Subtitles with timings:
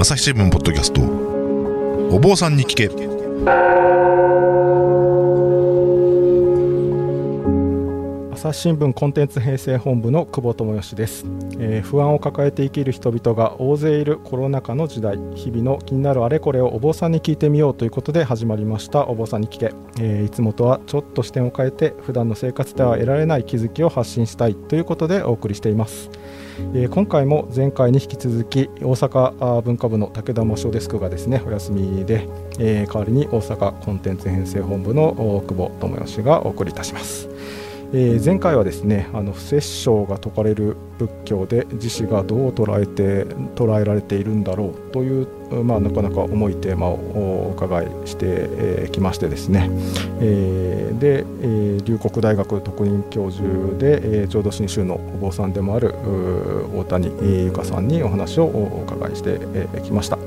[0.00, 1.00] 朝日新聞ポッドキャスト。
[2.14, 2.86] お坊さんに聞け。
[8.32, 11.24] 朝日新聞コンテンツ編成本部の久保智義です、
[11.58, 15.18] えー不安を抱えて生きる人々が大勢いるコロナ禍の時代。
[15.34, 19.08] 日々の気になるあれこれをお坊さんに聞いてみようということで始まりました。
[19.08, 26.08] お坊さんに聞け、えーいつもとはちょっと視点を変えて普段の生活では得られない気づきを発信したいということでお送りしています。
[26.74, 32.28] えー今回も前回に引き続き大阪文化部の武田真翔デスクがですねお休みで、
[32.58, 35.14] えー代わりに大阪コンテンツ編成本部の
[35.46, 37.28] 久保智義がお送りいたします。
[37.90, 43.24] えー前回はですねあの不殺生が説かれる仏教で自死がどう捉えて
[43.54, 45.26] 捉えられているんだろうという、
[45.64, 46.94] まあ、なかなか重いテーマを
[47.48, 49.70] お伺いしてえーきましてですね、
[50.20, 53.48] えーで、えー龍谷大学特任教授
[53.78, 55.94] で、えー浄土真宗のお坊さんでもある
[56.76, 57.06] 大谷
[57.46, 60.18] 由香さんにお話をお伺いしてえーきました、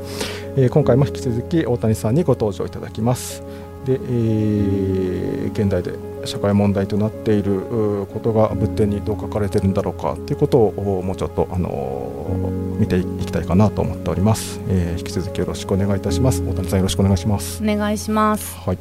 [0.56, 3.44] えー今回も引き続き大谷さんにご登場いただきます。
[3.86, 5.92] で、えー現代で
[6.26, 18.58] 社会問題となっていることが仏典にどう書かれてるんだろうかということをおもうちょっと、あのー見ていきたいかなと思っております、えー引き続きよろしくお願いいたします大谷さんよろしくお願いしますお願いします。
[18.58, 18.78] はい。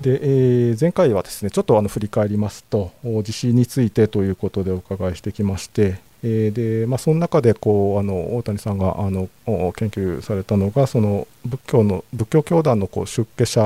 [0.00, 0.18] で、
[0.70, 13.60] えー前回はですねちょっとあの振り返りますとお地震についてということでお伺いしてきまして、えーでまあ、その中でこうあの大谷さんがあの研究されたのがその仏教の仏教教団のこう出家者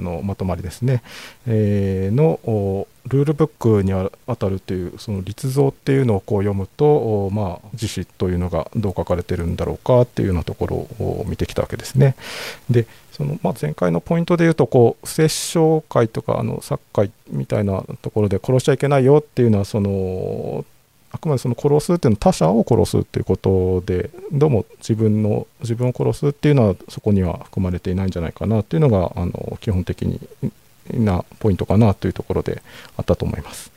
[0.00, 1.02] のまとまりですね、
[1.46, 12.16] えーのルールブックにあたるというその立像っていうのをこう読むと、まあ、自死というのがどう書かれてるんだろうかっていうようなところを見てきたわけですね。
[12.70, 20.64] でそのまあ、前回のポイントで言うとこう不殺生会とかあの殺会みたいなところで殺しちゃいけないよっていうのはその
[21.14, 30.18] あくまでその殺すっていうのは他者を殺すっていうことでどうも自分の自分を殺すっていうのはそこには含まれていないんじゃないかなっていうのがあの基本的に
[30.90, 32.62] なポイントかなというところで
[32.96, 33.70] あったと思います。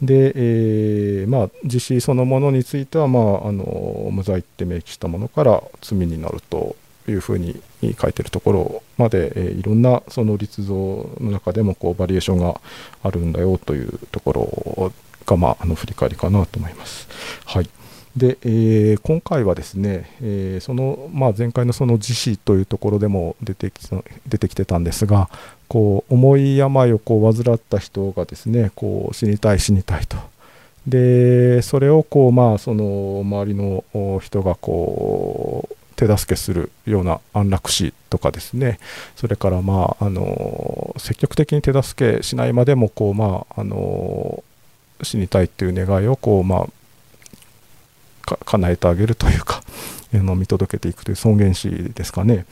[0.00, 6.76] で、えーまあ、自死そのものについては、まあ、あの無罪って明記したものから罪になると
[7.08, 7.60] いうふうに
[7.98, 10.74] 書いてるところまで、えーいろんなその立像
[11.20, 12.60] の中でもこうバリエーションが
[13.02, 14.32] あるんだよというとこ
[14.78, 14.92] ろ
[15.26, 17.08] が、まあ、あの振り返りかなと思います。
[17.44, 17.68] はい。
[18.16, 23.80] で、えー今回はですね、えーその、まあ、前回のその自死というところでも出てき
[24.26, 25.28] 出てきてたんですが
[25.68, 30.16] こう重い病をこう患った人がですねこう死にたい死にたいと。
[30.86, 38.78] でそれをこう、まあ、その周りの人がこう手助けするような安楽死とかですね。
[39.16, 44.44] それから、まあ、あの積極的に手助けしないまでもこう、まあ、あの
[45.02, 46.66] 死にたいっていう願いをこう、まあ、
[48.26, 49.62] か叶えてあげるというか、
[50.14, 52.46] あの見届けていくという尊厳死ですかね。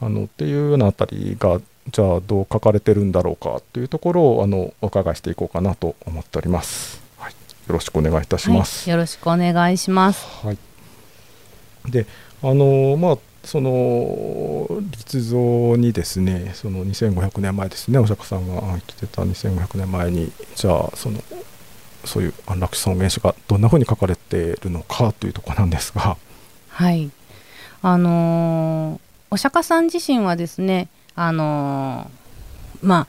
[0.00, 1.60] あのっていうようなあたりが
[1.90, 7.00] じゃあどう書かれてるんだろうかというところをあのお伺いしていこうかなと思っております。
[7.18, 8.88] はい、よろしくお願いいたします。
[8.88, 10.26] はい、よろしくお願いします。
[10.42, 10.58] はい、
[11.90, 12.06] で
[12.42, 21.22] あのまあその立像にですねその2500年前ですねお釈迦さんが生きてた2500年前にじゃあその
[22.06, 26.16] そういう安楽死尊厳死がどんなふうに書かれているのかというところなんですが
[26.68, 27.10] はい。
[27.82, 33.08] あのーお釈迦さん自身はですね、あのーま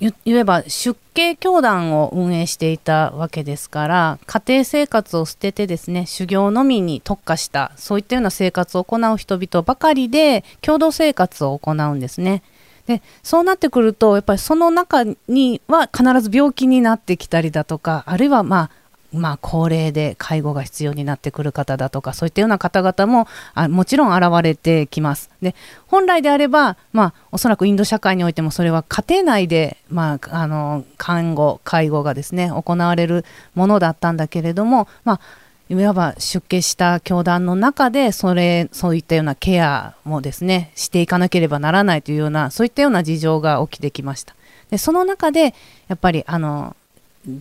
[0.00, 12.42] 言えば出家教団を運営していたわけですから家庭生活を捨ててですね修行のみに特化したそういったような生活を行う人々ばかりで共同生活を行うんですね。
[12.88, 18.70] でそうなってくるとやっぱりその中には必ず病気になってきたりだとかあるいはまあ
[19.10, 25.30] まあ、高齢で介護が必要になってくる方だとかそういったような方々もあもちろん現れてきます。
[25.40, 25.54] で
[25.86, 35.20] 本来であれば、まあ、おそらくインド社会においてもそれは家庭内で、まあ、あの看護介護がですね行われるものだったんだけれども、まあ、
[35.70, 44.34] いわば出家した教団の中でそれそういったようなケアもですねしていかなければならないというようなそういったような事情が起きてきました。
[44.70, 45.54] でその中で
[45.88, 46.74] やっぱりあの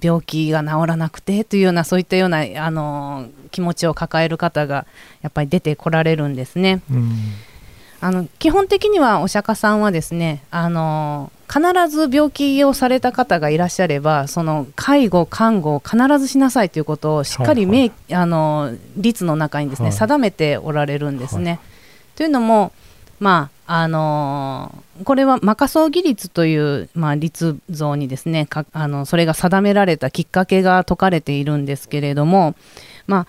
[0.02, 4.86] 病気が治らなくてというようなそういったようなあの気持ちを抱える方が
[5.22, 6.82] やっぱり出てこられるんですね。
[6.92, 7.34] うん
[8.00, 17.92] あの基本的にはお釈迦さんはですねあの必ず病気をされた方がいらっしゃればその介護看護を必ずしなさいということをしっかり明、はい。
[18.16, 19.98] あの律の中にですね、はい。
[19.98, 21.52] 定めておられるんですね。
[21.52, 21.60] はい。
[22.18, 22.74] というのも
[23.20, 32.56] まああのこれはマカソ義律という、まあ、律像にですねかあのそれが定められたきっかけが説かれているんですけれども、
[33.08, 33.28] ま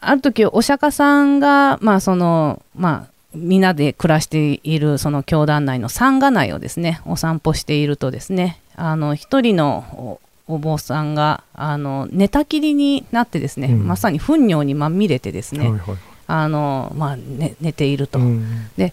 [0.00, 10.18] あ、ある時お釈迦さんが、まあそのまあ、みんなで暮らしているその教団内の山河内をですねお散歩しているとですねあの一人の
[10.48, 15.96] お坊さんがあの寝たきりになってですね、うん、まさに糞尿にまみれてですね、はいはい、
[16.26, 18.18] あのまあね、寝ていると。
[18.18, 18.92] うん、で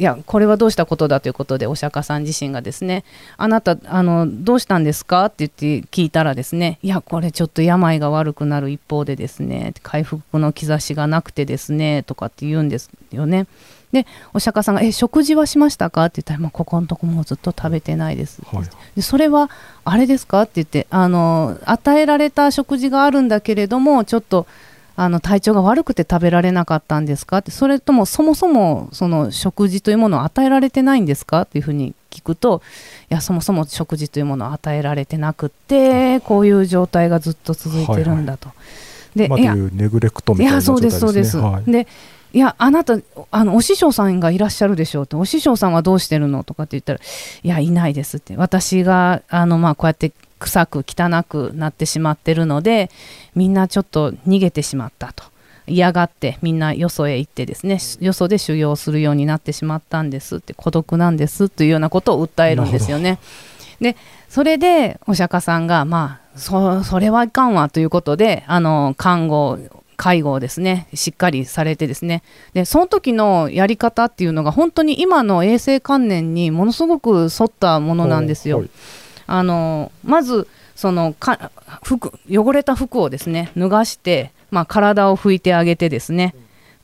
[0.00, 3.04] いやこれはどうしたことだということでお釈迦さん自身がですね
[3.36, 5.26] あなたあのどうしたんですか？
[5.26, 5.48] って言
[5.80, 13.46] って聞いたらですねいやこれちょっと病が悪くなる一方でですね回復の兆しがなくてですねとかって言うんですよね。
[13.92, 18.64] でお釈迦さんが「え食事はしましたか?」って言ったら「もうここのとこもうずっと食べてないです」はい、
[18.96, 19.50] でそれは
[19.84, 24.46] あれですか?」って言ってあの与えられた食事があるんだけれどもちょっと
[25.02, 27.38] あの体調が悪くて食べられなかったんですか？
[27.38, 31.42] ってそれともそもそもその食事というものを与えられてないんですか？
[31.42, 32.60] っていうふうに聞くと
[33.10, 38.50] いやそもそも食事というものを与えられてなくってこういう状態がずっと続いてるんだと。
[38.50, 38.64] はいは
[39.14, 41.00] い、で、まあ、いうネグレクトみたいな状態ですね。
[41.00, 41.70] いやそうですそうです。
[41.72, 41.86] で
[42.32, 42.96] いや、あなた、
[43.32, 46.44] あの、お師匠さんがいらっしゃるでしょうって、お師匠さんはどうしてるの？
[46.44, 47.00] とかって言ったら、
[47.42, 48.36] いや、いないですって。
[48.36, 52.90] 私が、あの、まあ、こうやって臭く汚くなってしまってるので、
[53.36, 55.24] みんなちょっと逃げてしまったと。
[55.66, 63.18] 嫌がってみんなよそへ行ってですねよそで修行するようになってしまったんですって孤独なんですというようなことを訴えるんですよね。
[63.80, 63.96] で
[64.28, 69.58] それでお釈迦さんがまあそそれはいかんわということであの看護
[69.96, 72.22] 介護をですねしっかりされてですね
[72.52, 78.64] でその時のやり方っていうのが本当に今の衛生観念にものすごく沿ったものなんですよ。
[79.32, 81.50] あのまずそのか
[81.82, 86.34] 服汚れた服をですね脱がして、まあ、体を拭いてあげてですね、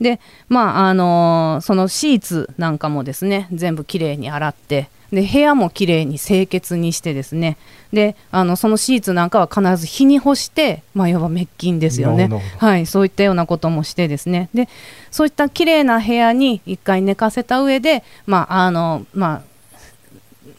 [0.01, 7.57] でまああのー、そのシーツなんかもですね全部きれいに洗ってで部屋もきれいに清潔にしてですね。
[7.93, 12.29] であのそのシーツなんかは必ず日に干して、まあ、いわば滅菌ですよね、
[12.59, 14.51] はい、そういったようなこともしてですね。
[14.53, 14.69] で
[15.11, 19.43] そういったきれいな部屋に1回寝かせた上で、まああのまあ、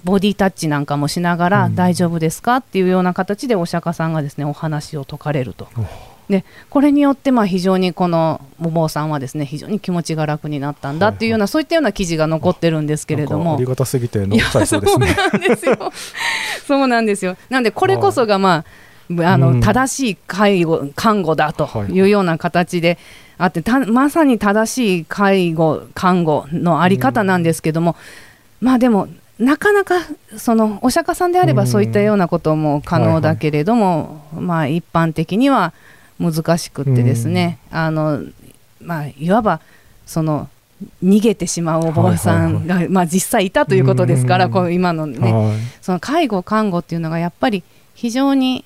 [0.07, 5.68] ボディタッチなんかもしながら大丈夫ですかっていうような形でお釈迦さんがですねお話を説かれると。
[6.30, 13.56] でこれによってまあ非常にこのお坊さんはですね非常に気持ちが楽になったんだっていうような、はいはい、そういったような記事が残ってるんですけれども。
[13.56, 15.07] ありがたすぎて残さそうですね。
[15.18, 15.92] そうなんですよ。
[16.65, 17.36] そうなんですよ。
[17.50, 18.63] なんでこれこそがま
[19.25, 22.98] ああの正しい介護看護だというような形で
[23.38, 27.98] あってまさに正しい介護看護のあり方なんですけども、
[28.62, 29.95] まあでもなかなか
[30.37, 35.73] そのお釈迦さんであればそういったようなことも可能だけれども、はいはい、まあ一般的には
[36.19, 38.21] 難しくってですね、あの
[38.81, 39.61] まあ、いわば
[40.05, 40.49] その
[41.03, 47.63] 逃げてしまうお坊さんが、まあ、実際いたということですから、こう今のね、はい、その介護看護っていうのがやっぱり
[47.93, 48.65] 非常に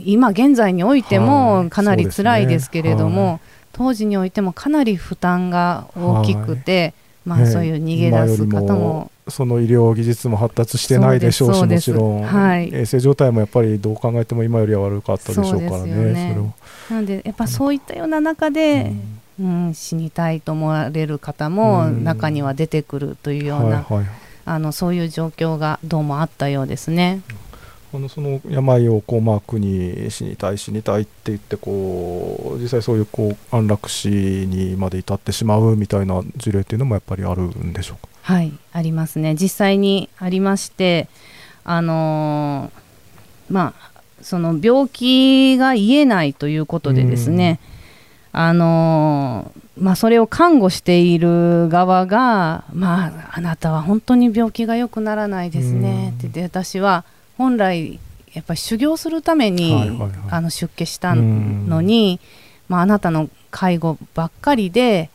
[0.00, 3.30] 今現在においてもかなり辛いですけれども、はいね。
[3.30, 3.40] はい、
[3.72, 15.94] 当時においてもかなり負担が大きくて、まあ、そういう逃げ出す方もその医療技術も発達してないでしょうしもちろん、はい、衛生状態もやっぱりどう考えても今よりは悪かったでしょうからね。
[16.12, 16.54] ね。
[16.90, 18.92] なのでやっぱそういったような中で、
[19.40, 24.06] うん、うん、死にたいと思われる方も中には出てくるというような、はいはい、
[24.44, 27.22] あのそういう状況がどうもあったようですね。
[27.94, 39.34] あのその病をこうマークに死にたい死にたいって言ってこう実際そういうこう安楽死にまで至ってしまうみたいな事例っていうのもやっぱりあるんでしょうかはいありますね。
[39.34, 41.08] 実際にありまして
[41.62, 47.60] あのー、まあその病気が言えないということでですね、
[48.32, 57.04] あのー、まあ、それを看護している側が、まあ、あなたは本当に病気が良くならないですねって言って私は
[57.36, 58.00] 本来
[58.32, 62.18] やっぱり修行するために、はいはいはい、あの出家したのに、
[62.68, 65.10] まあ、あなたの介護ばっかりで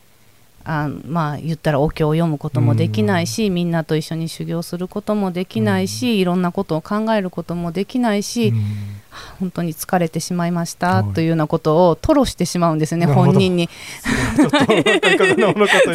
[0.64, 8.52] あまあ言ったらお経を読むこともできないし、みんなと一緒に修行することもできないし、いろんなことを考えることもできないし、
[9.38, 13.68] 本当に疲れてしまいましたというようなことを吐露してしまうんですね、本人に。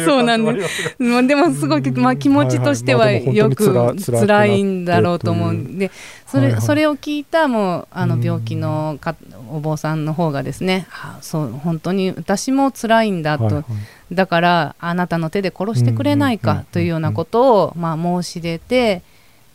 [0.04, 0.96] そうなんです。
[1.26, 5.90] でもすごく、まあ、気持ちとしてはよく辛いんだろうと思うんで
[6.26, 9.14] それそれを聞いたもうあの病気のか
[9.50, 13.64] お坊さんの方がですね、あそう本当に私も辛いんだと。
[14.12, 19.02] だからあなたの手で殺してくれないかというようなことを、まあ、申し出て、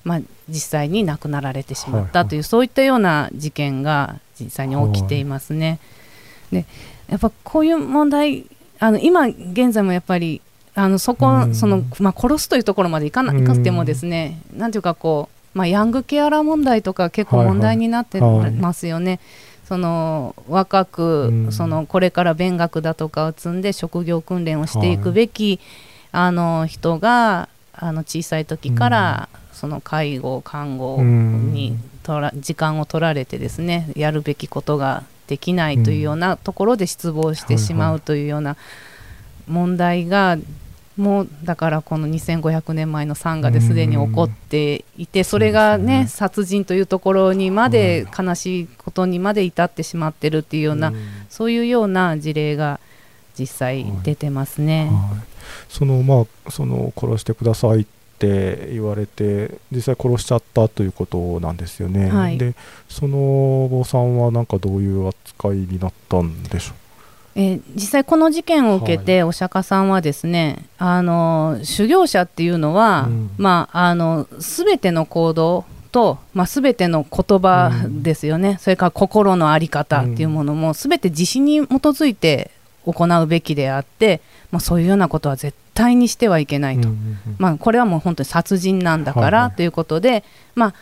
[0.03, 5.79] まあ、実際に亡くなられてしまったという、そういったような事件が実際に起きていますね。
[6.51, 6.65] で
[7.09, 8.45] やっぱこういう問題
[8.79, 10.41] あの今現在もやっぱり
[10.73, 19.19] あのそこ、そのまあ、殺すというところまでいかないかってもですね、なんていうかこう、まあ、ヤングケアラー問題とか結構問題になってますよね。
[19.67, 21.51] その若く、うん。
[21.51, 25.59] そのこれから勉学だとかを積んで職業訓練をしていくべき、
[26.11, 29.29] あの人があの小さい時から、
[29.61, 38.57] その介護看護にとら時間を取られてですねやるべきことができないというようなところで失望してしまうというような
[39.47, 40.39] 問題が
[40.97, 50.95] もうだからこの2500年前のサンガですでに起こっていてそれがね殺人というところにまで悲しいことにまで至ってしまってるっていうようなうん。
[51.29, 52.79] そういうような事例が
[53.37, 54.89] 実際出てますね。
[54.91, 55.21] はい、
[55.69, 57.85] そのまあその殺してください
[58.21, 62.11] って言われて実際殺しちゃったということなんですよね。
[62.11, 62.37] はい。
[62.37, 62.53] で
[62.87, 66.73] そのお坊さんはなんかどういう扱いになったんでしょ
[67.33, 73.31] えー実際この事件を受けてお釈迦さんはですね、あの修行者っていうのは、うん。
[73.37, 82.51] まああの全ての行動と、まあ、全ての言葉ですよね、それから心の在り方っていうものも全て自信に基づいて
[82.85, 86.73] 行うべきであって、まあ、そういうようなことは絶対にしてはいけなう。
[86.73, 87.35] いと、うんうんうん。
[87.37, 89.49] まあ、これはもう本当に殺人なんだかはいはい。
[89.49, 90.23] らということで、
[90.55, 90.73] まあ、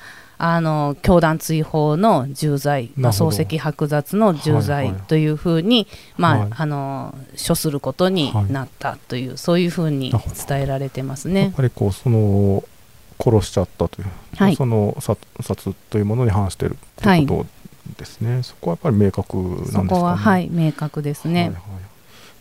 [0.41, 4.87] あの教団追放の重罪、まあ、漱石剥奪の重はいはい。
[4.93, 5.85] 罪というふうに、
[6.17, 6.49] まあはい。
[6.55, 7.15] あの
[7.47, 10.11] 処することになったという、そういうふうに
[10.47, 11.53] 伝えられてますやっね。
[11.55, 12.63] ぱりこうその
[13.21, 14.55] 殺しちゃったという、はい。
[14.55, 17.45] その殺殺というものに反しているということ
[17.97, 19.89] ですね、そこはやっぱり明確なんですかね。
[19.89, 21.41] そこは、はい、明確ですね。
[21.41, 21.61] はいはい。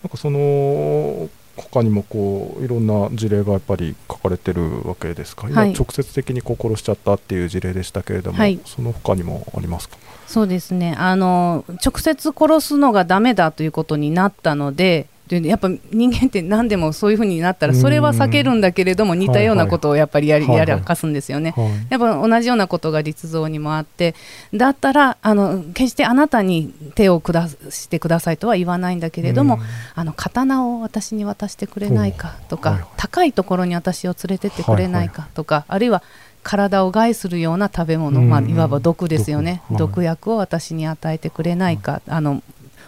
[0.04, 5.72] なんかその他にもこういろんな事例がやっぱり書かれてるわけですか、今はい。
[5.74, 8.58] 直接的にこう殺しちゃったっていう事例でしたけれども、はい。
[8.64, 9.96] その他にもありますか？
[10.26, 10.94] そうですね。
[10.98, 21.54] あの直接殺すのがダメだということになったのででやっぱ人間って何でもそういうふうになったらそれは避けるんだけれども似たようなことをやっぱりやり,、やらかすんですよね。
[21.56, 21.70] はい。
[21.90, 24.14] やっぱ同じようなことが立像にもあって
[24.52, 29.60] だったらあの決してあなたに手を下してくださいとは言わないんだけれども、うん。
[29.94, 32.88] あの刀を私に渡してくれないかとか、はいはい。
[32.96, 36.02] 高いところに私を連れてってくれないかとか、あるいは
[36.42, 42.42] 体を害するような食べ物、うんまあ、いわば毒ですよね、毒薬を私に与えてくれないか、あの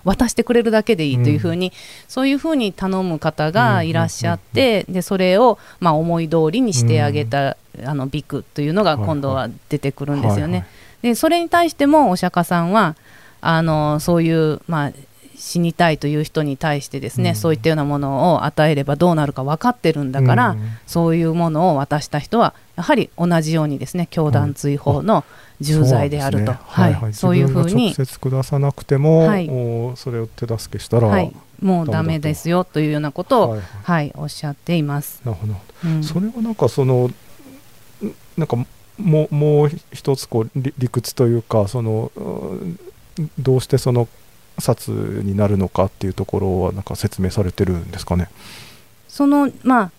[0.04, 1.73] 渡してくれるだけでいいというふうに、
[2.09, 10.52] そういうふうに頼む方がいらっしゃって、でそれを、まあ、思い通りにしてあげた、あのビクというのが今度は出てくるんですよね。
[10.52, 10.69] はいはい。
[11.02, 12.97] でそれに対してもお釈迦さんは
[13.40, 14.92] あのそういう、まあ、
[15.37, 17.37] 死にたいという人に対してですね、うん。
[17.37, 20.61] そういったようなものを与えればどうなるか分かってるんだから、うん。
[20.87, 25.25] そういうものを渡した人はやはり同じようにですね教団追放の
[25.61, 27.14] 重罪であると、そうい。
[27.14, 27.88] そういうふうに。
[27.88, 29.49] 直、接くださなくても、はい。
[29.49, 34.09] おそれを手助けしたら、はい、もうダメですよというようなことを、はいははい。
[34.09, 35.21] いおっしゃっています。
[35.25, 35.55] なるほど。
[35.85, 36.02] うん。
[36.02, 37.14] それはなんかそのん
[38.37, 38.57] なんか
[38.99, 42.21] もうもう一つこう理理屈というかそのう
[42.55, 42.79] ん
[43.38, 44.09] どうしてその
[44.59, 48.29] 殺になるのかっていうところはなんか説明されてるんですかね？
[49.09, 49.90] そのまあ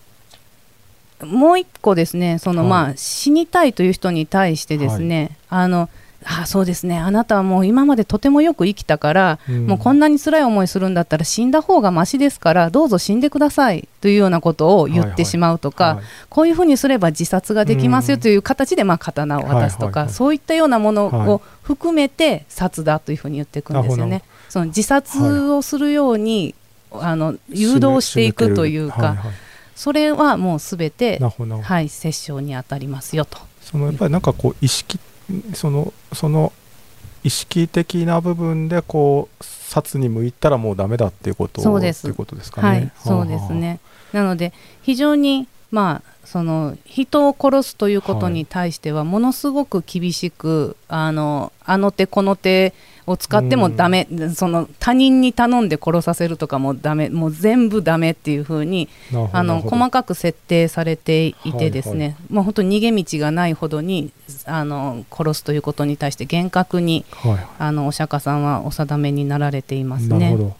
[1.22, 2.70] もう一個ですねその、はい。
[2.70, 5.88] まあ死にたいという人に対してですね、あの
[6.24, 20.14] あそうですねあなたはもう今までとてもよく生きたから、もうこんななに辛い思いするんだったら死んだ方がましですからどうぞ死んでくださいというようなことを言はいはいってしまうとか、こういうふうにすれば自殺ができますよという形でまあ刀を渡すとか、はいはいはい。
[20.14, 21.28] そういったようなものはい。
[21.28, 24.22] を含めて殺だというふうに言っていくんですよね。
[24.48, 26.54] その自殺をするように、
[26.92, 29.32] あの誘導していくというか、はいはい
[29.82, 33.38] それはもうすべてはい殺生に当たりますよと。
[33.60, 35.00] そのやっぱりなんかこう意識
[35.54, 36.52] そのその
[37.24, 42.68] 意識的な部分でこう殺に向いたらもうダメだっていうことそうですいうことですかね。
[42.68, 43.80] はい、そうですね。
[44.12, 52.72] なので非常にまあその人を殺すということに対してはものすごく厳しく、あのあの手この手
[53.06, 62.12] を使ってもダメ、その他人に頼んで殺させるとかもダメ、もう全部ダメっていうふうにはあの細かく設定されていてですね、はい。
[62.12, 64.12] はもう本当に逃げ道がないほどに
[64.44, 67.46] あの殺すということに対して厳格にはいはい。
[67.58, 70.18] あのお釈迦さんはお定めになられていますね。
[70.18, 70.56] なるほど。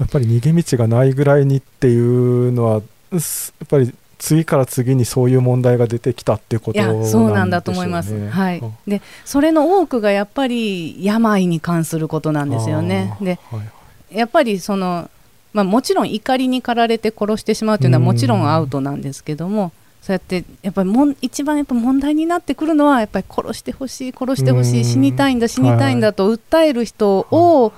[0.00, 2.82] やっぱり逃げ道がないぐらいにっていうのは
[3.20, 7.04] すやっぱり次から次にそういう問題が出てきたっていうこといなんでね。
[7.04, 8.30] やそうなんだと思います。
[8.30, 8.62] はい。
[8.86, 13.14] でそれの多くがやっぱり病に関することなんですよね。
[13.20, 13.68] であーはい
[14.10, 15.10] やっぱりその
[15.52, 19.72] まあもちろん怒りに駆られて殺してしまうというのはもちろんアウトなんですけども。
[20.00, 27.72] そうやってやっぱりもん一番やっぱ問題になってくるのはやっぱり殺してほしい殺してほしうんい死にたいんだ死にたいんだと訴える人を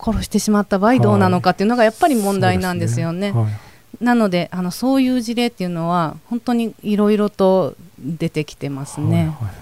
[0.00, 3.32] 殺してしまった場合どうなのかっていうのがやっぱり問題なんですよね。
[3.32, 3.67] そうです
[4.00, 9.16] なのであのそういう事例っていうのは本当にいろいろと出てきてますね。
[9.16, 9.54] はいはい。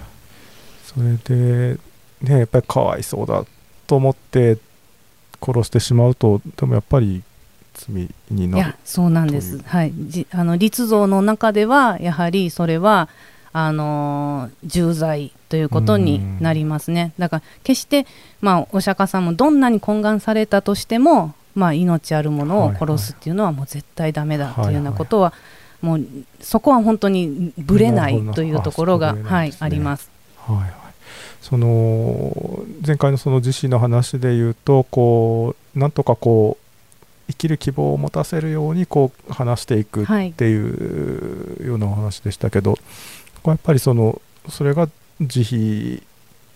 [0.85, 1.79] それで、
[2.21, 3.45] ね、やっぱりかわいそうだっ
[3.87, 4.57] と思って
[5.41, 7.23] 殺してしまうとでもやっぱり
[7.73, 8.63] 罪にいなる。
[8.69, 13.09] やそうなんです、はい、じあの立像の中ではやはりそれは
[13.53, 17.13] あのー重罪ということになりますね。
[17.17, 18.05] だから決して、
[18.41, 25.33] まあ、お釈迦さんもどんなに懇願されたとしても、まあ、命あるものを殺すっていうのはもう絶対ダメだというようなことは、
[25.81, 26.05] もう
[26.39, 30.11] そこは本当にぶれないというところが、なるほどあはい、あります。
[30.37, 30.71] はいはい、
[31.41, 42.77] その前回のその自身の話で言うとこうなんとかこう生きる希望を持たせるようにこう話していくっはいていうようなお話でしたけど、
[43.43, 44.87] はやっぱりそのそれが
[45.19, 46.01] 慈悲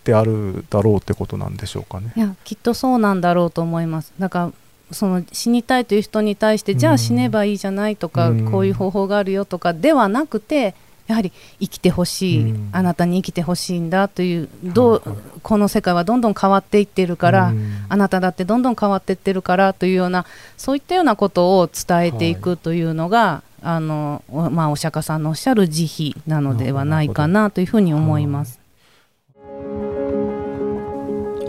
[0.04, 2.14] であるだろうってことなんでしょうかね。
[2.16, 4.14] いやきっとそうなんだろうと思います。
[4.20, 4.52] だから
[4.92, 6.78] その死にたいという人に対して、うん。
[6.78, 8.52] じゃあ死ねばいいじゃないとか、うん。
[8.52, 10.76] こういう方法があるよとかではなくて
[11.08, 12.70] やはり生きてほしい、うん。
[12.72, 15.04] あなたに生きてほしいんだというどう、
[15.42, 17.86] この世界はどんどん変わっていってるから、うん。
[17.90, 20.26] あなただってどんどん変わっていってるからというような
[20.58, 28.60] そういったようなことを伝えていくというのが、あのおまあ、お釈迦さんのおっしゃる慈悲なのではないかなというふうに思います。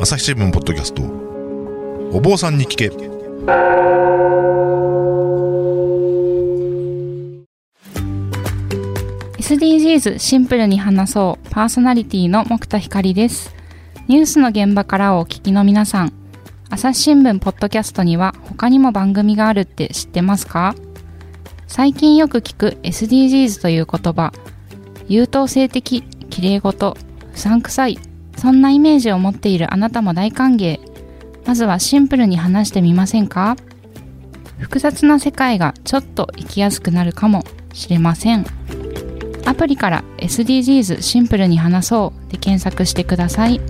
[0.00, 1.02] 朝日新聞ポッドキャスト。
[2.12, 2.90] お坊さんに聞け
[9.38, 11.48] SDGs シンプルに話そう。
[11.50, 13.52] パーソナリティの木田光です。
[14.06, 16.12] ニュースの現場からお聞きの皆さん
[16.70, 20.76] 朝日新聞ポッドキャストには他にも番組があるって知ってますか？
[21.66, 24.32] 最近よく聞く SDGs という言葉
[25.08, 26.96] 優等生的綺麗事
[27.32, 27.98] 不散臭い
[28.36, 30.91] そんなイメージを持っているあなたも大歓迎。
[31.44, 33.56] まずはシンプルに話してみませんか？
[34.58, 38.46] 複雑な世界がちょっと生きやすくなるかもしれません
[39.44, 43.60] アプリから SDGs シンプルに話そうで検索してください。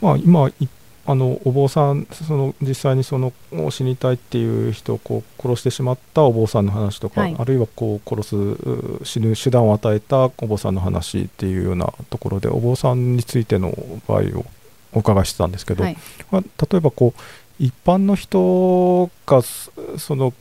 [0.00, 0.68] まあ、今い
[1.06, 3.32] あのお坊さんその実際にその
[3.70, 7.36] 死にたいっていう人をこう殺してしまったお坊さんの話とか、はい。
[7.38, 13.76] あるいはこう殺すう死ぬ手段を与えたお坊さんの話っていうようなところでお坊さんについての
[14.08, 14.46] 場合を
[14.94, 15.96] お伺いしてたんですけど、はい。
[16.30, 17.20] まあ、例えばこう
[17.58, 20.32] 一般の人がそその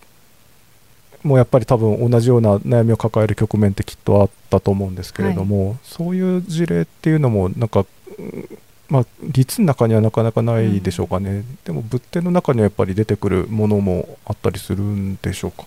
[1.23, 7.85] もうやっぱり多分同じような悩みを抱える局面ってきっとあったと思うんですけれども、そういう事例っていうのもなんか、
[8.17, 8.49] うん
[8.89, 15.65] まあ、律の中にはなかなかないでしょうかね、でも仏典の中にはやっぱり出てくるものもあったりするんでしょうか。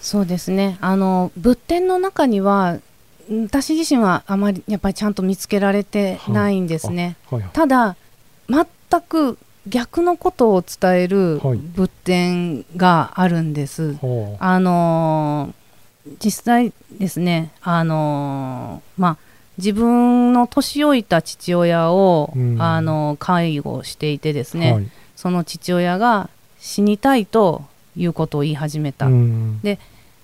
[0.00, 0.78] そうですね。
[0.80, 2.78] あの仏典の中には
[3.30, 7.16] うん私自身はあまりやっぱりちゃんと見つけられてないんですね。
[7.30, 7.42] はい。
[7.42, 7.96] はいただ
[8.48, 11.58] 全く逆のことを伝えるはい。
[11.58, 13.94] 仏典があるんです。
[13.94, 15.58] はあのー
[16.20, 19.16] 実際ですね、あのーまあ、
[19.58, 22.62] 自分の年老いた父親を、うん。
[22.62, 24.88] あのー介護していてですあね、はい。
[25.16, 27.64] その父親が死にたいと
[27.96, 29.60] いうことを言い始めた、うん。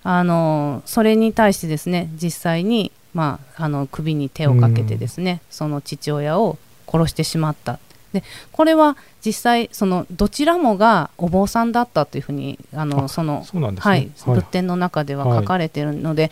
[0.04, 7.78] あのそれに対してですね実際に、まあ、あの首に手をかけてですね、その父親を殺してしまった
[8.14, 8.22] で
[8.52, 13.44] これは実際そのどちらもがお坊さんだったというふうにあのあその。
[13.78, 16.30] はい、仏典の中では書かれているので、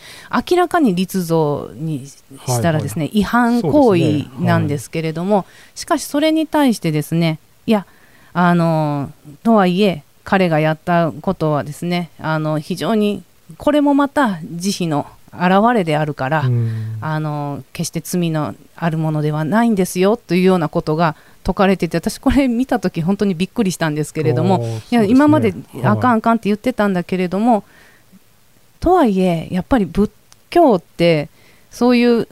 [0.50, 7.86] 明らかに立像にしたらですね、違反行為なんですけれども、しかしそれに対してですねいや
[8.32, 13.22] あのとはいえ彼がやったことはですねあの非常に
[13.58, 16.98] これもまた慈悲の表れであるから、うん。
[17.00, 27.64] あの決して罪のあるものではないんですよというようなことが説かれていて私これ見た時本当にびっくりしたんですけれどもあーいや今まであかんはいあかんって言ってたんだけれども、
[28.80, 30.10] とはいえやっぱり仏
[30.50, 31.28] 教って
[31.70, 32.28] そういう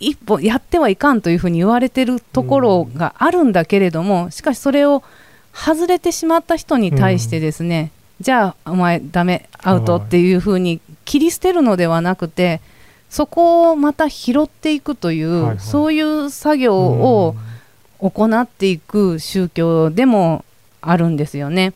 [0.00, 5.02] 一歩やってはいかんというふうに言われてるところがあるんだけれども、しかしそれを
[5.52, 12.60] 外れてしまった人に対してですね、じゃあお前ダメアウトっていうふうに切り捨てるのではなくて
[13.08, 15.58] そこをまた拾っていくという、はいはい。
[15.60, 17.34] そういう作業を
[17.98, 20.44] 行っていく宗教でも
[20.80, 21.72] あるんですよね。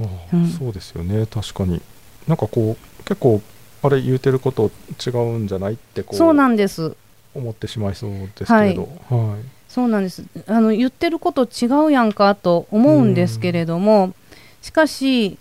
[0.00, 0.48] ああうん。
[0.48, 1.26] そうですよね。
[1.26, 1.80] 確かに。
[2.26, 3.42] なんかこう結構
[3.82, 4.70] あれ言うてること
[5.04, 6.96] 違うんじゃないってこうそうなんです。
[7.34, 9.44] 思ってしまいそうですけれど、はい。
[9.68, 10.24] そうなんです。
[10.46, 14.14] あの言ってること違うやんかと思うんですけれども、
[14.62, 15.38] しかし、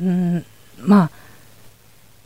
[0.00, 0.44] うん、
[0.78, 1.10] まあ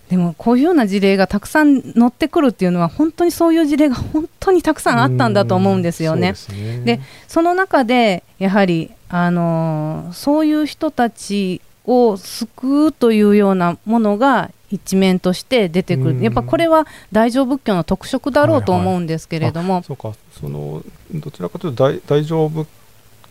[0.09, 6.35] でもこういうような事例がたくさん載ってくるっていうのは本当にそういう事例が本当にたくさんあったんだと思うんですよね。
[6.35, 6.85] そうですね。
[6.85, 20.12] でその中でやはり、あのーそういう人たちを救うというようなものが一面として出てくる、やっぱこれは大乗仏教の特色だろうと思うんですけれども、はいはい、そうか。
[20.40, 20.83] その
[21.14, 22.69] どちらかというと大大乗仏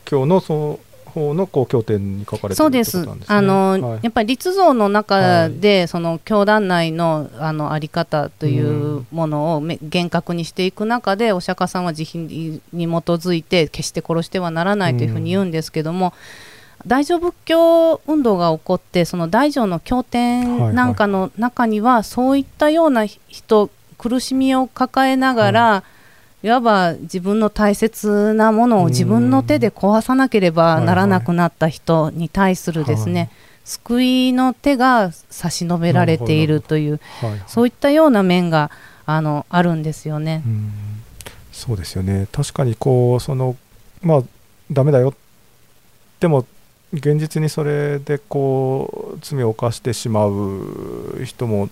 [0.05, 0.79] 教のそ
[1.15, 3.07] 方のこう経典に書かれてそうです。
[3.27, 16.13] あの、はい、やっぱり立像の中で、はい、その教団内のあのあり方というものをめ、厳格にしていく中でお釈迦さんは慈悲に基づいて決して殺してはならないというふうに言うんですけども。
[16.85, 25.94] 大乗仏教運動が起こってその大乗の経典なんかの中には、はいはい、そういったような人苦しみを抱えながら、はい
[26.43, 33.29] いわば自分の大切なものを自分の手で壊さなければならなくなった人に対するですね、はいはい、
[33.63, 38.69] 救いの手が差し伸べられているという、はいはい、そういったような面が
[39.05, 40.43] あのあるんですよね。
[41.51, 42.27] そうですよね。
[42.31, 43.55] 確かにこうその
[44.01, 44.23] まあ
[44.71, 45.13] ダメだよ
[46.19, 46.45] でも
[46.93, 51.69] 現実にそれでこう罪を犯してしまう人も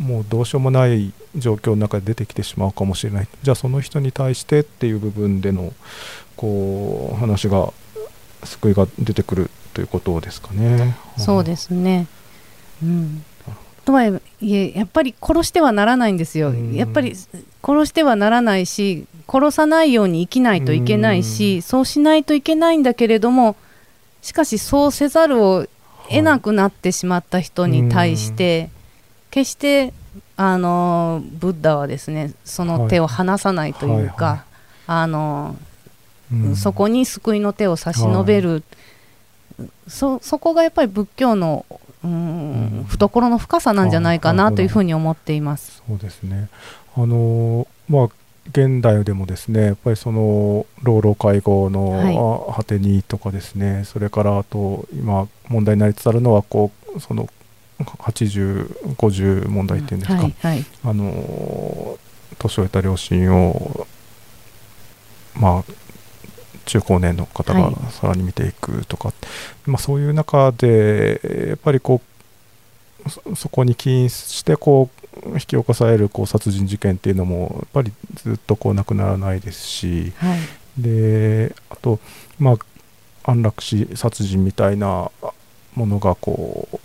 [0.00, 5.74] もうどうしようもない状況の中で出てきてしまうかもしれないじゃあその人に対してっていう部分での
[6.36, 7.72] こう話が
[8.44, 10.96] 救いが出てくるということですかね。
[11.18, 12.06] そうですね、
[12.82, 13.24] うん。
[13.84, 17.14] とはいえやっぱり殺してはならないんですよ、やっぱり
[17.62, 23.56] 殺してはならないし殺さないように生きないといけないしそうしないといけないんだけれども
[24.22, 25.66] しかしそうせざるを
[26.08, 28.70] 得なくなってしまった人に対して、
[29.30, 29.92] 決して
[30.36, 34.04] あのブッダはですねその手を離さないというか、はい。
[34.06, 34.42] はいはい、
[34.86, 35.56] あの、
[36.32, 38.64] うん、そこに救いの手を差し伸べる、
[39.58, 41.66] はい、そそこがやっぱり仏教の、
[42.02, 45.82] うん、うん、懐の深さなんじゃないかなというふうに思っています。
[45.86, 46.48] そうですね。
[46.96, 48.08] あのまあ
[48.48, 57.28] 現代でもですねやっぱりその老老介護の果てにとかですね、はい、それからあと今問題になりつつあるのはこうその
[57.84, 61.98] 80、50問題っていうんですか、はいはい、あの
[62.38, 63.86] 年老いた両親を、
[65.34, 65.64] まあ、
[66.64, 69.14] 中高年の方がさらに見ていくとか、は
[69.66, 74.90] い、まあ、そういう中でやっぱりこうそこに起因してこ
[75.24, 80.38] う引き起こされるこう殺人事件っていうのもやっぱりずっとこうなくならないですし、はい、
[80.78, 81.98] であと、
[82.38, 85.10] まあ、安楽死殺人みたいな
[85.74, 86.78] ものがこう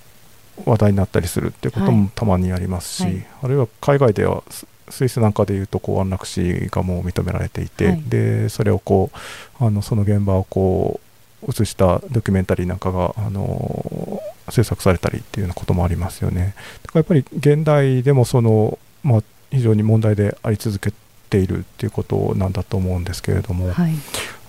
[0.65, 4.43] 話題になったりするっていうこともたまにありますし、はい、あるいは海外では
[4.89, 9.11] スイスなんかでいうとこう安楽死がもう認められていて、はい、でそれをこ
[9.59, 11.05] うあのその現場をこう
[11.49, 16.55] 映したドキュメンタリーなんかがあの制作されたりっていうようなこともありますよね。
[16.83, 20.93] だからやっぱり現代でもその、まあ、非常に問題であり続け
[21.29, 23.91] ているっていうことなんだと思うんですけれども、はい、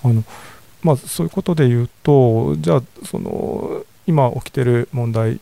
[0.04, 0.24] あの
[0.82, 5.40] まあ、そういうことで言うとじゃあその今起きてる問題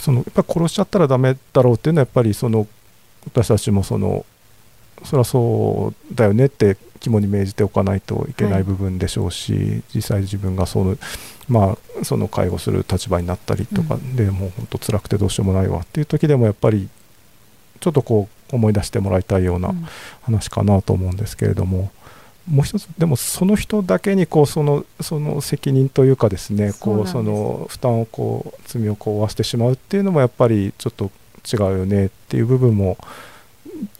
[0.00, 2.66] そのやっぱ殺しちゃったらダメだろうっていうのはやっぱりその
[3.24, 4.24] 私たちもその
[5.04, 10.96] そりゃそうだよねって肝に銘じておかないといけない部分でしょうし、はい、実際自分がその,、
[11.48, 16.88] まあ、その介護する立場になったりとかで、うん、もう本当辛くてどうしようもないわっていう時でもやっぱり
[17.80, 19.72] ちょっとこう思い出してもらいたいような
[20.22, 21.92] 話かなと思うんですけれども、
[22.48, 31.10] もう一つでもその人だけにこうそのその責任というかですねこうその負担をこう罪をこう負わしてしまうっていうのもやっぱりちょっと
[31.50, 32.96] 違うよねっていう部分も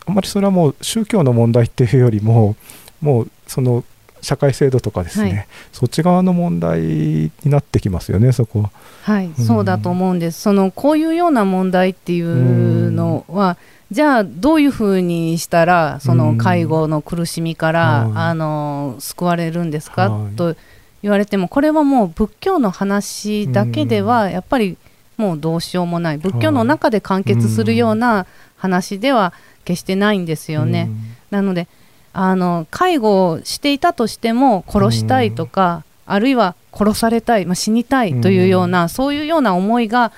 [0.06, 2.56] あんまりそれはもう宗教の問題っていうよりも
[3.00, 3.84] もうその
[4.20, 8.70] 社会制度とかですね、はい、そっち側の問題になってきますよねそこは。
[9.02, 10.40] はい、うん、そうだと思うんです。
[10.40, 20.54] そのこういうような問題っていうのは、うんじゃあどういうふうにしたらその介護の苦しみから、うん、あの救われるんですか、はい、と
[21.02, 24.76] 言われてもこれはもう仏教の話だけではやっぱり
[25.16, 26.18] もうどうしようもない。
[26.18, 29.32] 仏教の中で完結するような話では
[29.64, 30.88] 決してないんですよね。
[31.30, 31.66] なので
[32.12, 40.12] あの介護をしていたとしても殺したいとか、あるいは殺されたい、まあ、死にたいというような、そういうような思いが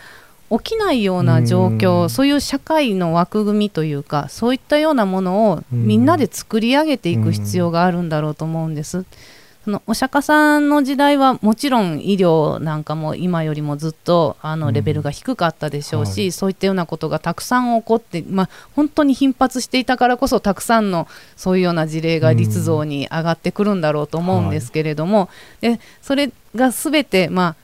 [0.50, 9.04] 起きないような状況、そういう社会の枠組みというかそういったようなものをみんなで作り上げていく必要があるんだろうと思うんです。
[9.64, 25.28] そのお釈迦さんの時代はもちろん医療なんかも今よりもずっとあのレベルが低かったでしょうし、うんはい、そういったようなことがたくさん起こって、まあ、本当に頻発していたからこそたくさんのそういうような事例が立像に上がってくるんだろうと思うんですけれども、
[25.60, 27.56] うんはい、でそれが全て、まあ、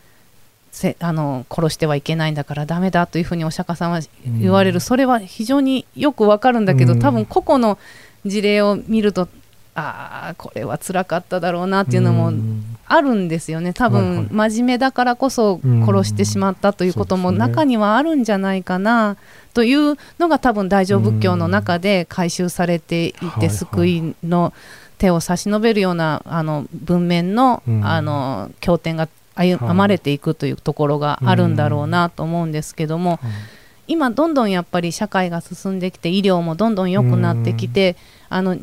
[0.76, 4.00] せあの殺してはいけないんだからダメだというふうにお釈迦さんは
[4.38, 7.78] 言われる、うん、それは非常によくわかるんだけど、うん、多分個々の
[8.26, 9.26] 事例を見ると
[9.74, 12.30] ああこれは辛かっただろうなっていうのも
[12.86, 13.74] あるんですよね。
[13.74, 19.18] 多分、真面目だからこそ殺してしまったということも中にはあるんじゃないかな
[19.52, 24.54] というのが多分大乗仏教の中で回収されていて救いの
[24.96, 27.86] 手を差し伸べるようなあの文面のうん。
[27.86, 29.74] あの経典が歩はい。
[29.76, 33.20] まれていくというところがあるんだろうなと思うんですけども、
[33.86, 37.96] 今どんどんやっぱり社会が進んできて医療もどんどん良くなってきて
[38.28, 38.56] あの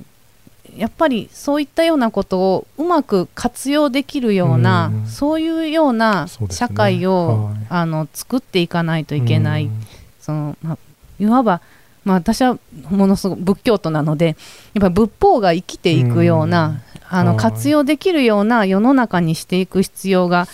[0.75, 5.07] やっぱりそういったようなことをうまく活用できるようなうん。
[5.07, 7.65] そういうような社会を、はい。
[7.69, 9.81] あの作っていかないといけない、うん。
[10.19, 10.77] そのまあ、
[11.19, 11.61] いわば、
[12.05, 12.57] まあ、私は
[12.89, 14.35] ものすごく仏教徒なので
[14.73, 17.39] やっぱり仏法が生きていくような、あのはい。
[17.39, 20.47] 活用できるような世の中にしていく必要が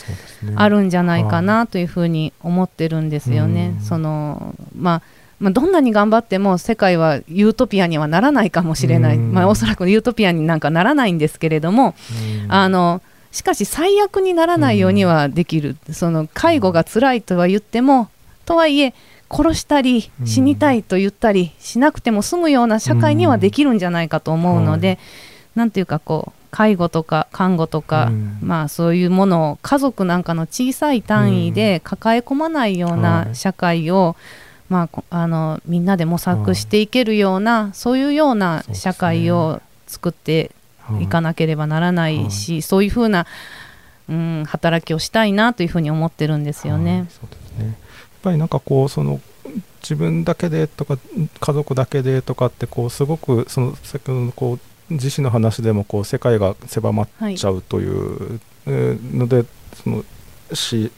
[0.56, 3.76] あるんじゃないかなというふうに思ってるんですよね。
[3.80, 3.84] うん。
[3.84, 5.02] そのまあ
[5.40, 9.32] まあ、どんなに頑張っても世界はユートピアにはならないかもしれない、うん。
[9.32, 11.96] まあ、おそらくユートピアになんかならないんですけれども、
[12.44, 12.52] うん。
[12.54, 18.10] あのしかし最悪にならないようにはできる、その介護が辛いとは言っても
[18.46, 18.94] とはいえ
[19.30, 20.28] 殺したりうん。
[20.28, 25.00] 死にたいと言ったりしなくても済むような社会にはできるんじゃないかと思うので、はい。
[25.56, 28.40] なんていうかこう介護とか看護とか、うん。
[28.42, 33.36] まあそういうものを家族なんかの小さい単位で抱え込まないようはない。
[33.36, 34.16] 社会を、
[34.70, 40.52] まあこ、あのみんなで模索していけるような、そういうような社会を作って
[41.00, 43.26] いかなければならないし、そういうふうな、
[44.10, 46.84] うん、働きをしたいなというふうに思ってるんですよはい。
[46.84, 47.06] ね。
[47.10, 47.66] そうですね。
[47.66, 47.76] やっ
[48.22, 49.22] ぱりなんかこうその
[49.82, 50.98] 自分だけでとか
[51.40, 54.60] 家族だけでとかってこうすごくその先ほどのこう
[54.90, 59.46] 自身の話でもこう世界が狭まっはいちゃうという、えーので
[59.84, 60.04] その
[60.54, 60.92] 死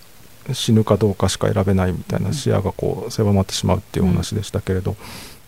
[0.54, 5.00] 死ぬかどうかしか選べないみたいな視野がこう狭まってしまうっていうお話でしたけれど、やっ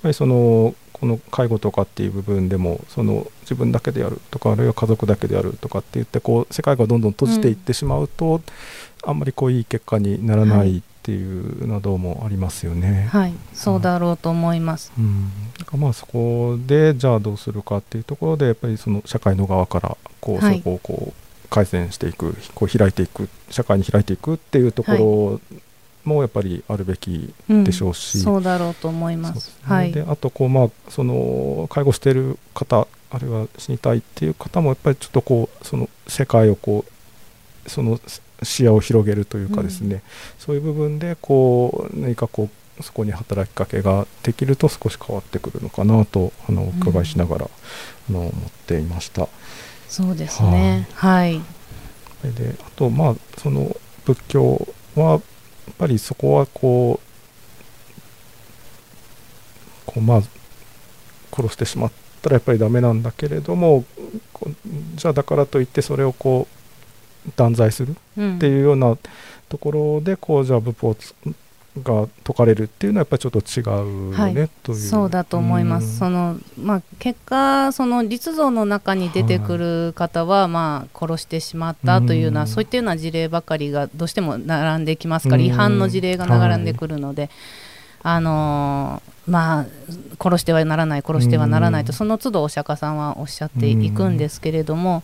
[0.04, 8.42] ぱりそのこの介護とかっていう部分でもその自分だけでやるとかあるいは家族だけでやるとかって言ってこう世界がどんどん閉じていってしまうと、
[9.04, 13.10] あんまりこういい結果にならないっていうのはどうもありますよね。
[13.12, 14.94] はい、そうだろうと思います。
[14.98, 21.14] うん、だからまあそこでじゃあどうするかっていうところでやっぱりその社会の側からこうはいそこをこ
[21.46, 25.60] う改善していくこう開いていく社会に開いていくっていうところ
[26.06, 29.36] もやっぱりあるべきうんでしょうし、そうだろうと思いま。
[29.36, 29.92] すすねはい。
[29.92, 38.00] であとこうまあその介護している方あるいは死にたいっていう方もやっぱりちょっとこうその世界をこうその
[38.44, 40.02] 視野を広げるというかですね、
[40.40, 47.50] そういう部分でこう何かこうそこに働きかけができると少し変わってくるのかなとあのお伺いしながら、
[48.10, 48.32] あの思っ
[48.66, 49.28] ていました。
[49.88, 50.88] そうですね。
[50.94, 51.40] はい。
[52.22, 53.76] それであとまあその
[54.06, 55.22] 仏教はやっ
[55.78, 57.14] ぱりそこはこう
[59.86, 60.22] こうまあ
[61.32, 63.86] 殺してしまったらやっぱりダメなんだけれども
[64.96, 66.63] じゃあだからといってそれをこう
[67.36, 68.36] 断罪するうん。
[68.38, 68.98] っていうような
[69.50, 71.14] ところでこうじゃあ仏法つ
[71.82, 74.50] が解かれるっていうのはやっぱりちょっと違うよね、はい。
[74.62, 74.78] という。
[74.78, 75.98] そうだと思います。
[75.98, 82.48] そのまあ結果その実像の中に出てくる方は、まあ殺してしまったというような、うん。
[82.48, 85.48] そういったような事例ばかりがどうしても並んできますから、うん。
[85.48, 87.30] 違反の事例が並んでくるので。
[88.06, 89.66] あのーまあ
[90.22, 91.94] 殺してはならない殺してはならないと、うん。
[91.94, 95.04] その都度お釈迦さんはおっしゃっていくんですけれども、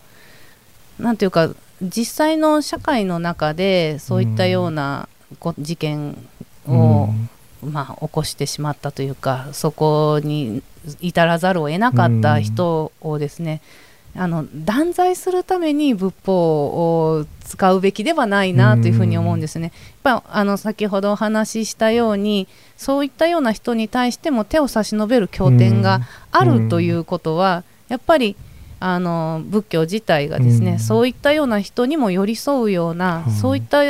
[0.98, 1.50] なんていうか
[1.82, 6.16] 実際の社会の中でそういったようなこ事件
[6.66, 7.08] を、
[7.64, 10.62] まあ、起こしてしまったというかそこに
[11.00, 13.60] 至らざるを得なかった人をですね、
[14.16, 19.72] あの断罪するために仏法を使うべきではないなというふうに思うんですね。
[20.04, 26.00] やっぱあの先ほどお話ししたようにそういったような人に対しても手を差し伸べる経典が
[26.32, 28.36] あるということは、やっぱり
[28.80, 30.78] あの仏教自体がですね、うん。
[30.78, 33.30] そういったような人にも寄り添うような、はい。
[33.30, 33.82] そういった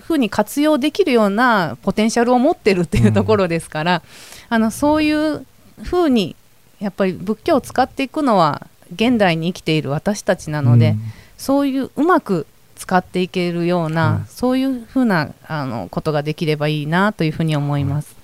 [0.00, 4.02] ふうに活用できるようなポテンシャルを持ってるっていうところですから、
[4.48, 5.46] あのそういう
[5.82, 6.36] ふうに
[6.78, 10.96] やっぱり仏教を使っていくのは現代に生きている私たちなので、
[11.36, 18.15] そういううまく使っていけるような、はいそういうふうなあのことができればいいなというふうに思います。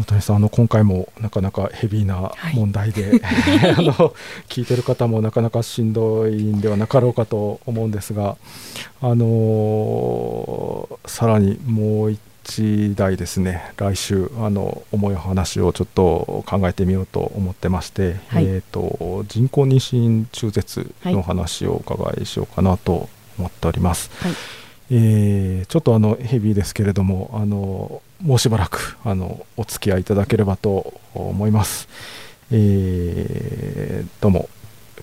[0.00, 3.20] 大谷さんあの今回もなかなかヘビーな問題で、
[3.76, 4.14] あの
[4.48, 8.36] 聞いてる方もなかなかしんどいんではなかろうかと思うんですが、
[9.00, 18.44] あのーさらにもう一台ですね来週あの重い話をちょっと考えてみようと思ってまして、はい。
[18.44, 23.08] えー、と人工妊娠中絶の話をお伺いしようかなと
[23.38, 24.10] 思っております。
[24.20, 24.32] はい
[24.90, 31.88] えーちょっとあのヘビーですけれどもあのもうしばらくあのお付き合いいただければと思います。
[32.50, 34.48] えーどうも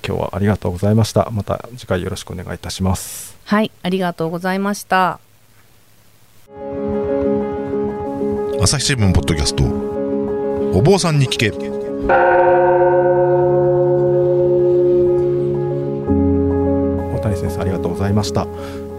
[0.05, 1.29] 今日はありがとうございました。
[1.31, 3.37] また次回よろしくお願いいたします。
[3.45, 5.19] はいありがとうございました。
[8.61, 9.63] 朝日新聞ポッドキャスト。
[10.77, 11.51] お坊さんに聞け。
[17.11, 18.47] 大谷先生ありがとうございました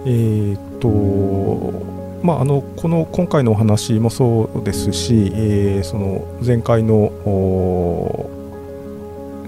[0.06, 7.12] えー、っとまあ、あのこの今回のお話もそうですし、えー、その前回の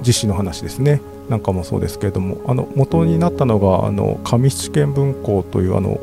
[0.06, 1.00] 実施の話ですね。
[1.28, 6.00] なんかもそうですけれどもあの元になったのがあの上七軒文庫というあの、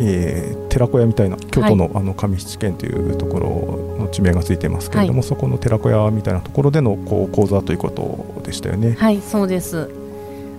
[0.00, 8.94] えー、寺子屋みたいな京都の,、あの上七軒というところの地名がついてますけれども、はい、そこの寺子屋みたいなところでのこう講座ということでしたよね。
[8.98, 9.90] はいそうです。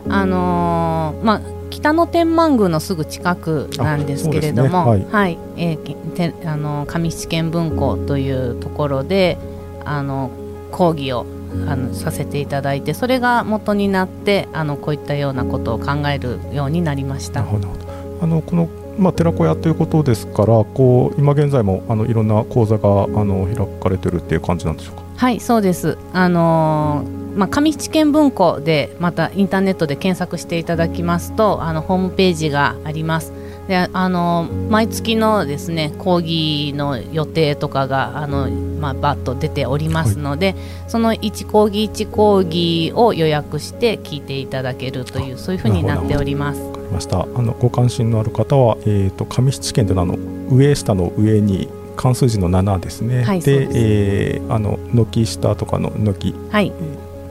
[0.08, 9.38] あのー、まあ北野天満宮のすぐ近くなんですけれども、ね、はい、はい、えー、てあの上七軒文庫というところで
[9.86, 10.32] あの
[10.72, 11.26] 講義を
[11.68, 17.42] あのさせていただいてそれが元になってあのこういったようなことを考えるようになりました。
[17.42, 25.04] あのこのまあ、寺子屋ということですからこう今現在もあのいろんな講座があの開かれてるっていう感じなんでしょうか？
[25.16, 25.98] はいそうです。
[26.12, 33.34] あのーまあ、上七軒文庫でまたインターネットで検索していただきますとあのホームページがあります。
[33.70, 40.56] であの毎月のですね講義の予定とかがあの、まあ、バッと出ておりますので、はい、
[40.88, 46.62] その1講義1講義を予約して聞いていただけるというそういうふうになっております。
[46.62, 53.24] わかりましたあのご関心のある方は、えーと、上七軒というのはあの上下の上に関数字の7ですね。
[53.24, 56.74] はい、でで、えー、あの軒下とかの軒、はい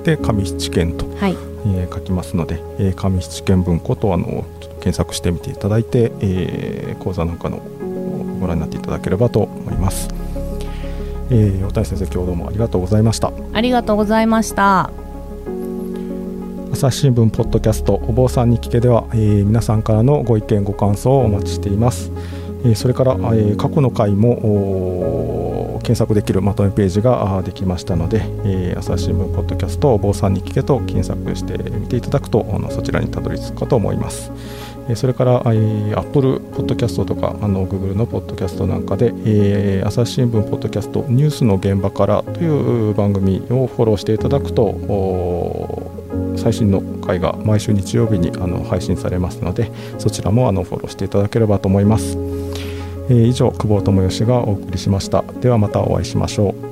[0.08, 1.36] で上七軒と、はい。
[1.66, 4.46] えー、書きますので、えー、上七軒文庫とあの
[4.80, 7.58] 検索してみていただいて、えー、講座なんかの
[8.40, 10.08] ご覧になっていただければと思います。
[11.30, 13.32] えー、大谷先生今日どうもありがとうございました。
[13.52, 14.90] ありがとうございました。
[16.72, 22.12] 朝日新聞ポッドキャストお坊さんに聞けでは、えー、皆さんからのご意見ご感想をお待ちしています、
[22.64, 25.47] えー、それから、えー、過去の回も
[25.88, 34.30] 検索できるまとめページができましたので、えー、朝日新聞ポッドキャストお坊さんに聞けと検索してみていただくとそちらにたどり着くかと思います。
[34.96, 45.90] それから、えー、Apple Podcast とかあの Google のポッドキャストなんかで、えー、朝日新聞ポッドキャストニュースの現場からという番組をフォローしていただくと
[46.36, 52.37] 最新の回が毎週日曜日にあの配信されますのでそちらもあのフォローしていただければと思います。
[53.08, 55.22] えー、以上久保智義がお送りしました。
[55.40, 56.67] ではまたお会いしましょう。